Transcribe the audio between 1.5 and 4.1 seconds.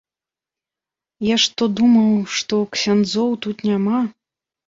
то думаў, што ксяндзоў тут няма.